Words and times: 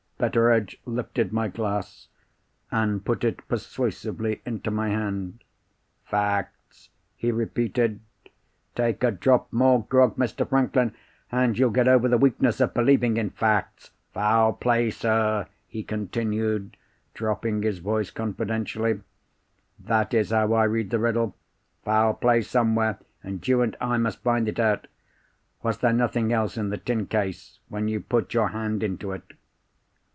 Betteredge 0.21 0.79
lifted 0.85 1.33
my 1.33 1.47
glass, 1.47 2.07
and 2.69 3.03
put 3.03 3.23
it 3.23 3.37
persuasively 3.47 4.43
into 4.45 4.69
my 4.69 4.89
hand. 4.89 5.43
"Facts?" 6.05 6.89
he 7.15 7.31
repeated. 7.31 8.01
"Take 8.75 9.03
a 9.03 9.09
drop 9.09 9.51
more 9.51 9.83
grog, 9.89 10.17
Mr. 10.17 10.47
Franklin, 10.47 10.93
and 11.31 11.57
you'll 11.57 11.71
get 11.71 11.87
over 11.87 12.07
the 12.07 12.19
weakness 12.19 12.61
of 12.61 12.75
believing 12.75 13.17
in 13.17 13.31
facts! 13.31 13.93
Foul 14.13 14.53
play, 14.53 14.91
sir!" 14.91 15.47
he 15.67 15.81
continued, 15.81 16.77
dropping 17.15 17.63
his 17.63 17.79
voice 17.79 18.11
confidentially. 18.11 19.01
"That 19.79 20.13
is 20.13 20.29
how 20.29 20.53
I 20.53 20.65
read 20.65 20.91
the 20.91 20.99
riddle. 20.99 21.35
Foul 21.83 22.13
play 22.13 22.43
somewhere—and 22.43 23.47
you 23.47 23.63
and 23.63 23.75
I 23.81 23.97
must 23.97 24.21
find 24.21 24.47
it 24.47 24.59
out. 24.59 24.85
Was 25.63 25.79
there 25.79 25.93
nothing 25.93 26.31
else 26.31 26.57
in 26.57 26.69
the 26.69 26.77
tin 26.77 27.07
case, 27.07 27.57
when 27.69 27.87
you 27.87 27.99
put 27.99 28.35
your 28.35 28.49
hand 28.49 28.83
into 28.83 29.13
it?" 29.13 29.23